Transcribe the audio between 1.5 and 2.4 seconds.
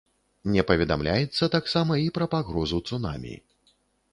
таксама і пра